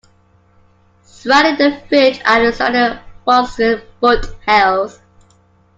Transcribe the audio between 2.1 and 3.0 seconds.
are the stunning